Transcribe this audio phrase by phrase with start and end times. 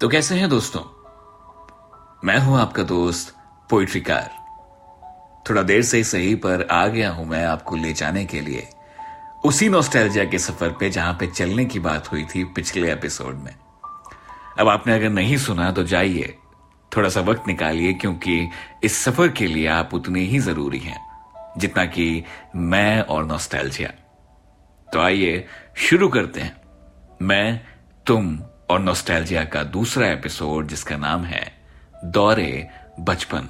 [0.00, 0.80] तो कैसे हैं दोस्तों?
[2.24, 3.34] मैं हूँ आपका दोस्त,
[3.70, 4.30] पोइट्रीकार।
[5.48, 8.66] थोड़ा देर से ही सही पर आ गया हूँ मैं आपको ले जाने के लिए।
[9.44, 13.54] उसी नोस्टैल्जिया के सफ़र पे जहाँ पे चलने की बात हुई थी पिछले एपिसोड में।
[14.58, 16.34] अब आपने अगर नहीं सुना तो जाइए,
[16.92, 18.48] थोड़ा सा वक्त निकालिए क्योंकि
[18.84, 21.00] इस सफ़र के लिए आप उतने ही ज़रूरी हैं,
[21.58, 22.24] जितना कि
[22.56, 23.90] मैं और नोस्टैल्जिया
[24.88, 25.44] तो आइए
[25.78, 26.56] शुरू करते हैं।
[27.22, 27.60] मैं,
[28.06, 28.38] तुम
[28.70, 31.52] और नोस्टैल्जिया का दूसरा एपिसोड जिसका नाम है
[32.04, 32.68] दौरे
[33.00, 33.48] बचपन।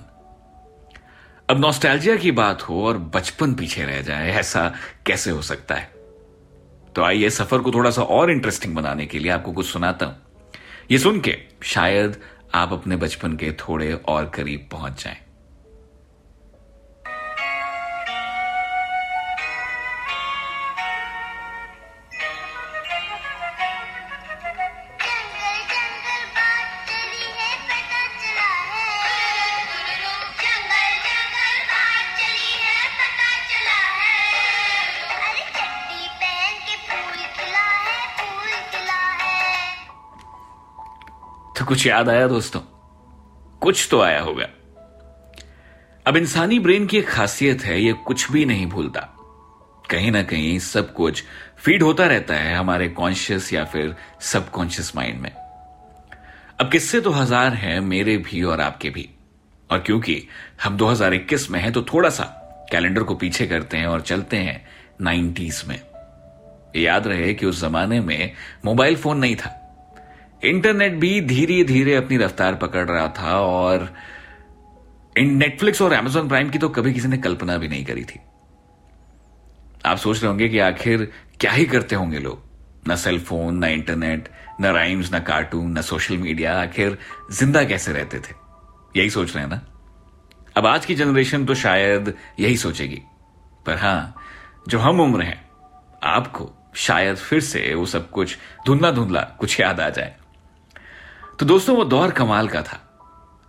[1.51, 4.75] अब नोस्टैल्जिया की बात हो और बचपन पीछे रह जाए, ऐसा
[5.07, 5.91] कैसे हो सकता है?
[6.95, 10.17] तो आइए सफ़र को थोड़ा सा और इंटरेस्टिंग बनाने के लिए आपको कुछ सुनाता हूँ।
[10.91, 12.21] ये सुन के शायद
[12.55, 15.17] आप अपने बचपन के थोड़े और करीब पहुँच जाएँ।
[41.59, 42.61] तो कुछ याद आया दोस्तों?
[43.61, 44.45] कुछ तो आया होगा।
[46.07, 49.01] अब इंसानी ब्रेन की एक खासियत है, ये कुछ भी नहीं भूलता।
[49.91, 51.25] कहीं ना कहीं सब कुछ
[51.59, 55.31] फ़ीड होता रहता है हमारे कॉन्शियस या फिर सबकॉन्शियस माइंड में।
[56.61, 59.11] अब किस्से तो हज़ार हैं, मेरे भी और आपके भी।
[59.71, 60.29] और क्योंकि
[60.65, 62.25] हम 2021 में हैं तो थोड़ा सा
[62.73, 64.69] कैलेंडर को पीछे करते हैं और चलते हैं
[65.03, 65.81] 90s में।
[66.77, 68.33] याद रहे कि उस जमाने में
[68.65, 69.58] मोबाइल फ़ोन नहीं था।
[70.43, 73.95] इंटरनेट भी धीरे धीरे अपनी रफ्तार पकड़ रहा था और
[75.19, 78.21] इन नेटफ्लिक्स और एमेजॉन प्राइम की तो कभी किसी ने कल्पना भी नहीं करी थी।
[79.87, 82.43] आप सोच रहे होंगे कि आखिर क्या ही करते होंगे लोग?
[82.89, 84.29] न सेल फ़ोन न इंटरनेट
[84.61, 86.99] न राइम्स न कार्टून न सोशल मीडिया आखिर
[87.33, 88.35] ज़िंदा कैसे रहते थे?
[88.97, 89.61] यही सोच रहे हैं ना?
[90.57, 93.03] अब आज की जनरेशन तो शायद यही सोचेगी।
[93.67, 94.15] पर हाँ
[94.69, 95.49] जो हम उम्र हैं,
[96.05, 100.17] आपको शायद फिर से वो सब कुछ धुंधला धुंधला कुछ याद आ जाए।
[101.41, 102.99] तो दोस्तों, वो दौर कमाल का था।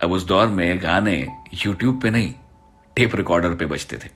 [0.02, 2.34] अब उस दौर में गाने यूट्यूब पे नहीं
[2.96, 4.08] टेप रिकॉर्डर पे बजते थे।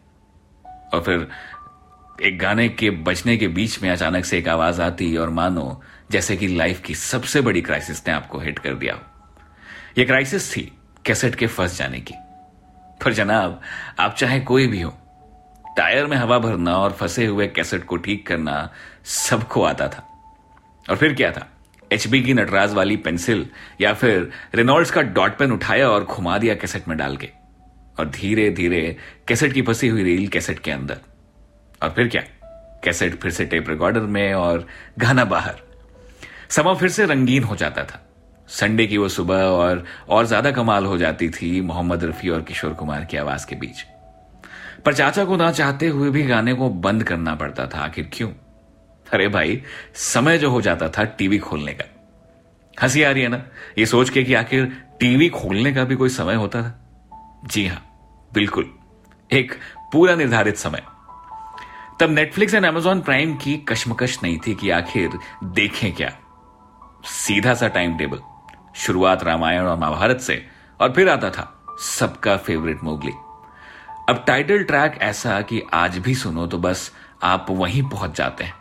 [0.66, 1.28] और फिर
[2.22, 6.36] एक गाने के बजने के बीच में अचानक से एक आवाज़ आती और मानो, जैसे
[6.36, 9.00] कि लाइफ की सबसे बड़ी क्राइसिस ने आपको हिट कर दिया हो।
[9.98, 12.14] यह क्राइसिस थी कैसेट के फंस जाने की।
[13.04, 13.60] पर जनाब,
[14.00, 14.98] आप चाहे कोई भी हो,
[15.76, 18.70] टायर में हवा भरना और फंसे हुए कैसेट को ठीक करना
[19.04, 20.08] सबको आता था।
[20.90, 21.50] और फिर क्या था?
[21.94, 23.46] एचबी की नटराज वाली पेंसिल
[23.80, 27.28] या फिर रेनॉल्ड्स का डॉट पेन उठाया और घुमा दिया कैसेट में डाल के।
[27.98, 28.96] और धीरे धीरे
[29.28, 30.96] कैसेट की फंसी हुई रील कैसेट के अंदर।
[31.82, 32.22] और फिर क्या?
[32.84, 34.66] कैसेट फिर से टेप रिकॉर्डर में और
[34.98, 35.60] गाना बाहर।
[36.50, 38.00] समा फिर से रंगीन हो जाता था।
[38.48, 42.72] संडे की वो सुबह और और ज़्यादा कमाल हो जाती थी मोहम्मद रफी और किशोर
[42.72, 43.84] कुमार की आवाज़ के बीच।
[44.84, 48.30] पर चाचा को ना चाहते हुए भी गाने को बंद करना पड़ता था। आखिर क्यों?
[49.14, 49.62] अरे भाई,
[49.94, 51.84] समय जो हो जाता था टीवी खोलने का।
[52.82, 53.42] हँसी आ रही है ना?
[53.78, 54.64] ये सोच के कि आखिर
[55.00, 56.80] टीवी खोलने का भी कोई समय होता था?
[57.44, 57.82] जी हाँ,
[58.34, 58.70] बिल्कुल।
[59.32, 59.54] एक
[59.92, 60.82] पूरा निर्धारित समय।
[62.00, 66.12] तब नेटफ्लिक्स एंड एमेजॉन प्राइम की कश्मकश नहीं थी कि आखिर देखें क्या।
[67.04, 68.20] सीधा सा टाइम टेबल
[68.76, 70.46] शुरुआत रामायण और महाभारत से,
[70.80, 73.12] और फिर आता था सबका फेवरेट मोगली
[74.08, 76.90] अब टाइटल ट्रैक ऐसा कि आज भी सुनो तो बस
[77.22, 78.54] आप वहीं पहुँच जाते हैं।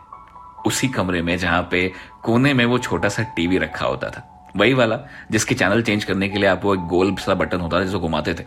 [0.66, 1.90] उसी कमरे में जहाँ पे
[2.22, 4.98] कोने में वो छोटा सा टीवी रखा होता था। वही वाला,
[5.30, 8.34] जिसके चैनल चेंज करने के लिए आपको एक गोल सा बटन होता था जिसको घुमाते
[8.34, 8.44] थे।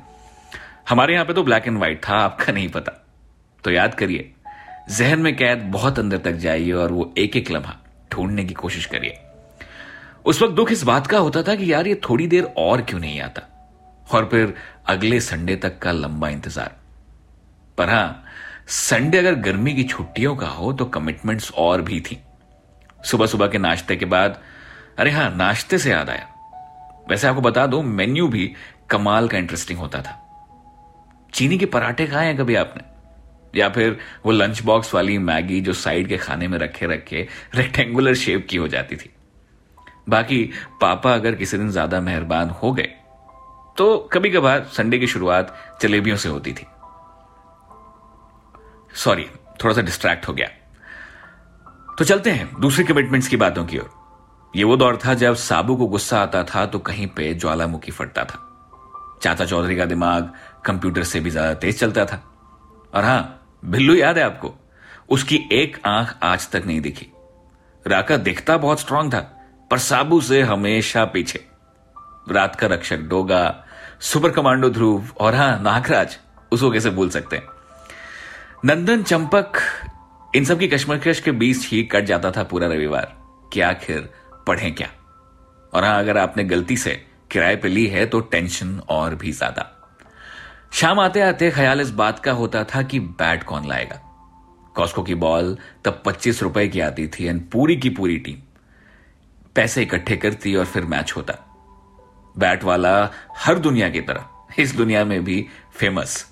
[0.90, 2.92] हमारे यहाँ पे तो ब्लैक एंड व्हाइट था, आपका नहीं पता।
[3.64, 4.32] तो याद करिए,
[4.90, 7.76] जहन में कैद बहुत अंदर तक जाइए और वो एक एक लम्हा
[8.12, 9.18] ढूँढने की कोशिश करिए।
[10.26, 13.00] उस वक्त दुख इस बात का होता था कि यार ये थोड़ी देर और क्यों
[13.00, 13.42] नहीं आता?
[14.08, 14.54] और फिर
[14.88, 16.76] अगले संडे तक का लंबा इंतज़ार।
[17.78, 18.24] पर हाँ
[18.68, 22.18] संडे अगर गर्मी की छुट्टियों का हो तो कमिटमेंट्स और भी थी।
[23.02, 24.42] सुबह सुबह के नाश्ते के बाद,
[24.98, 26.28] अरे हाँ, नाश्ते से याद आया।
[27.10, 28.52] वैसे आपको बता दो मेन्यू भी
[28.90, 30.20] कमाल का इंटरेस्टिंग होता था।
[31.34, 32.84] चीनी के पराठे खाए हैं कभी आपने?
[33.54, 38.14] या फिर वो लंच बॉक्स वाली मैगी जो साइड के खाने में रखे रखे रेक्टेंगुलर
[38.16, 39.10] शेप की हो जाती थी।
[40.10, 40.44] बाकी
[40.82, 42.90] पापा अगर किसी दिन ज़्यादा मेहरबान हो गए
[43.78, 46.66] तो कभी कभार संडे की शुरुआत जलेबियों से होती थी।
[48.98, 49.26] सॉरी
[49.64, 50.48] थोड़ा सा डिस्ट्रैक्ट हो गया।
[51.98, 53.90] तो चलते हैं, दूसरी कमिटमेंट्स की बातों की ओर।
[54.54, 58.24] ये वो दौर था जब साबू को गुस्सा आता था तो कहीं पे ज्वालामुखी फटता
[58.24, 58.44] था।
[59.24, 60.32] चाचा चौधरी का दिमाग
[60.66, 62.22] कंप्यूटर से भी ज़्यादा तेज चलता था।
[62.94, 64.54] और हाँ बिल्लू याद है आपको?
[65.10, 67.08] उसकी एक आँख आज तक नहीं दिखी।
[67.86, 69.20] राका दिखता बहुत स्ट्रांग था,
[69.72, 71.46] पर साबू से हमेशा पीछे।
[72.30, 73.44] रात का रक्षक डोगा
[74.02, 76.18] सुपर कमांडो ध्रुव और हाँ, नागराज
[76.52, 77.57] उसको कैसे भूल सकते हैं।
[78.66, 79.52] नंदन चंपक,
[80.36, 83.14] इन सब की कश्मकश के बीच ही कट जाता था पूरा रविवार।
[83.54, 84.10] कि आखिर,
[84.48, 84.88] पढ़ें क्या?
[85.74, 89.90] और हाँ अगर आपने गलती से किराए पे ली है तो टेंशन और भी ज़्यादा।
[90.74, 93.96] शाम आते आते ख्याल इस बात का होता था कि बैट कौन लाएगा?
[94.76, 98.40] कॉस्को की बॉल तब पच्चीस रुपए की आती थी एंड पूरी की पूरी टीम।
[99.56, 101.34] पैसे इकट्ठे करती और फिर मैच होता।
[102.38, 104.26] बैट वाला हर दुनिया की तरह,
[104.60, 106.26] इस दुनिया में भी फ़ेमस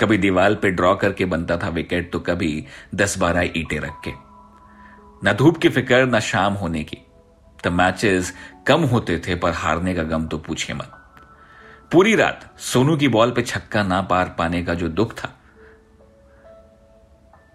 [0.00, 4.12] कभी दीवार पे ड्रॉ करके बनता था विकेट तो कभी दस बारह ईटे रख के।
[5.22, 6.98] न धूप की फ़िक्र, न शाम होने की।
[7.64, 8.32] तो मैचेस
[8.66, 11.00] कम होते थे, पर हारने का गम तो पूछे मत।
[11.92, 15.32] पूरी रात सोनू की बॉल पे छक्का ना पार पाने का जो दुख था,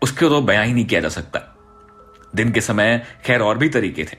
[0.01, 1.39] उसके तो बयां ही नहीं किया जा सकता।
[2.35, 4.17] दिन के समय खैर और भी तरीके थे।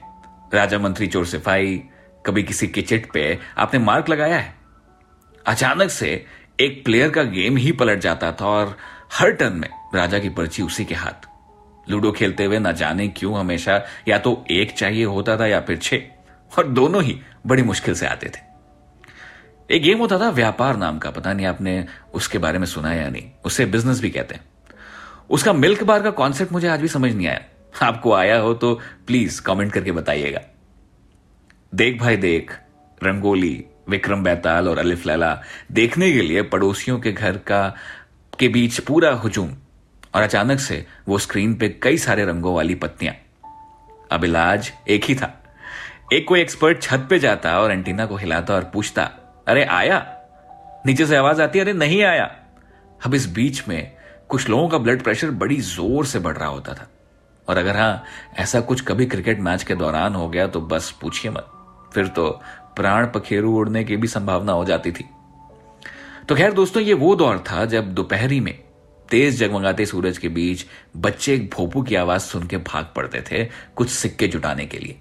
[0.53, 1.77] राजा मंत्री चोर सिपाही,
[2.25, 4.53] कभी किसी की चिट पे आपने मार्क लगाया है?
[5.45, 6.25] अचानक से
[6.61, 8.77] एक प्लेयर का गेम ही पलट जाता था और
[9.13, 11.25] हर टर्न में राजा की पर्ची उसी के हाथ।
[11.89, 15.77] लूडो खेलते हुए ना जाने क्यों हमेशा या तो एक चाहिए होता था या फिर
[15.77, 15.97] छह,
[16.57, 21.11] और दोनों ही बड़ी मुश्किल से आते थे। एक गेम होता था व्यापार नाम का,
[21.11, 24.43] पता नहीं आपने उसके बारे में सुना या नहीं। उसे बिज़नेस भी कहते हैं।
[25.29, 27.41] उसका मिल्क बार का कॉन्सेप्ट मुझे आज भी समझ नहीं आया।
[27.87, 30.41] आपको आया हो तो प्लीज़ कमेंट करके बताइएगा।
[31.75, 32.57] देख भाई देख,
[33.03, 35.33] रंगोली विक्रम बैताल और अलिफ लैला
[35.71, 37.75] देखने के लिए पड़ोसियों के घर का,
[38.39, 39.49] के बीच पूरा हुजूम
[40.15, 43.13] और अचानक से वो स्क्रीन पे कई सारे रंगों वाली पत्तियाँ।
[44.11, 45.37] अब इलाज एक ही था।
[46.13, 49.03] एक कोई एक्सपर्ट छत पे जाता और एंटीना को हिलाता और पूछता,
[49.47, 50.05] अरे आया?
[50.85, 52.23] नीचे से आवाज़ आती, अरे नहीं आया।
[53.05, 53.91] अब इस बीच में
[54.29, 56.87] कुछ लोगों का ब्लड प्रेशर बड़ी ज़ोर से बढ़ रहा होता था।
[57.47, 58.03] और अगर हाँ
[58.37, 61.47] ऐसा कुछ कभी क्रिकेट मैच के दौरान हो गया तो बस पूछिए मत।
[61.93, 62.27] फिर तो
[62.75, 65.05] प्राण पखेरु उड़ने की भी संभावना हो जाती थी।
[66.29, 68.53] तो खैर दोस्तों, ये वो दौर था जब दोपहरी में
[69.09, 70.65] तेज जगमगाते सूरज के बीच
[70.97, 73.45] बच्चे एक भोपू की आवाज़ सुन के भाग पड़ते थे
[73.75, 74.99] कुछ सिक्के जुटाने के लिए।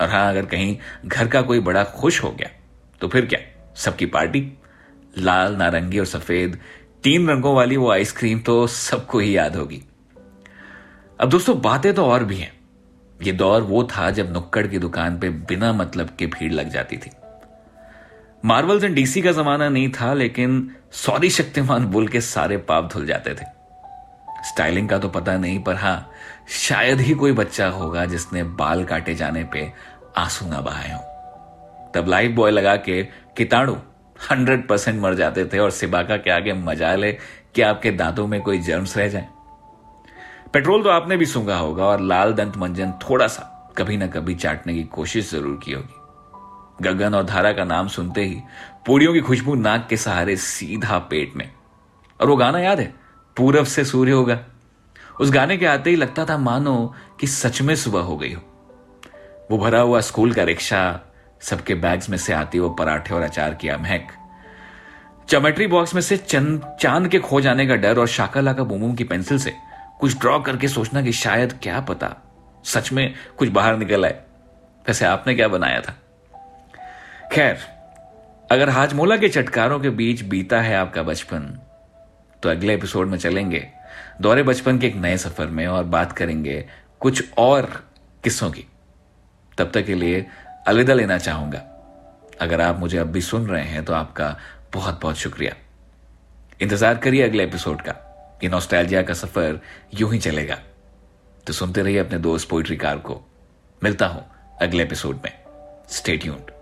[0.00, 0.76] और हाँ, अगर कहीं
[1.06, 2.50] घर का कोई बड़ा खुश हो गया
[3.00, 3.40] तो फिर क्या?
[3.76, 4.52] सबकी पार्टी?
[5.18, 6.58] लाल, नारंगी और सफ़ेद,
[7.04, 9.82] तीन रंगों वाली वो आइसक्रीम तो सबको ही याद होगी।
[11.20, 12.57] अब दोस्तों, बातें तो और भी हैं।
[13.22, 16.96] ये दौर वो था जब नुक्कड़ की दुकान पे बिना मतलब के भीड़ लग जाती
[16.96, 17.10] थी।
[18.44, 23.06] मार्वल्स एंड डीसी का जमाना नहीं था, लेकिन सॉरी शक्तिमान बुल के सारे पाप धुल
[23.06, 23.44] जाते थे।
[24.48, 26.10] स्टाइलिंग का तो पता नहीं, पर हाँ,
[26.48, 29.72] शायद ही कोई बच्चा होगा जिसने बाल काटे जाने पे
[30.16, 31.00] आँसू ना बहाए हो।
[31.94, 33.02] तब लाइफ बॉय लगा के,
[33.36, 33.76] किताणु
[34.30, 37.12] हंड्रेड परसेंट मर जाते थे और सिबाका के आगे मज़ा ले
[37.54, 39.28] कि आपके दांतों में कोई जर्म्स रह जाए?
[40.54, 44.34] पेट्रोल तो आपने भी सूंघा होगा और लाल दंत मंजन थोड़ा सा कभी ना कभी
[44.34, 48.40] चाटने की कोशिश ज़रूर की होगी। गगन और धारा का नाम सुनते ही
[48.86, 51.50] पूड़ियों की खुशबू नाक के सहारे सीधा पेट में।
[52.20, 52.94] और वो गाना याद है?
[53.36, 54.38] पूरब से सूर्य होगा।
[55.20, 58.42] उस गाने के आते ही लगता था मानो कि सच में सुबह हो गई हो।
[59.50, 61.00] वो भरा हुआ स्कूल का रिक्शा,
[61.40, 64.08] सबके बैग्स में से आती वो पराठे और अचार की महक
[65.28, 68.94] चमेट्री बॉक्स में से चंद, चाँद के खो जाने का डर और शाकाला का बुमुम
[68.94, 69.67] की पेंसिल से
[70.00, 72.14] कुछ ड्रॉ करके सोचना कि शायद क्या पता।
[72.64, 74.20] सच में कुछ बाहर निकल आए।
[74.84, 75.94] वैसे आपने क्या बनाया था?
[77.32, 77.58] खैर,
[78.50, 81.58] अगर हाजमोला के चटकारों के बीच बीता है आपका बचपन
[82.42, 83.66] तो अगले एपिसोड में चलेंगे।
[84.20, 86.64] दौरे बचपन के एक नए सफ़र में और बात करेंगे
[87.00, 87.70] कुछ और
[88.24, 88.66] किस्सों की।
[89.58, 90.26] तब तक के लिए
[90.66, 91.62] अलविदा लेना चाहूँगा।
[92.40, 94.36] अगर आप मुझे अब भी सुन रहे हैं तो आपका
[94.74, 95.54] बहुत बहुत शुक्रिया।
[96.60, 98.04] इंतज़ार करिए अगले एपिसोड का।
[98.42, 99.60] ये नॉस्टैल्जिया का सफ़र
[99.94, 100.58] यूँ ही चलेगा।
[101.46, 103.20] तो सुनते रहिए अपने दोस्त पोइट्री कार को।
[103.84, 104.24] मिलता हूँ
[104.62, 105.32] अगले एपिसोड में।
[105.88, 106.57] स्टेट्यून्ड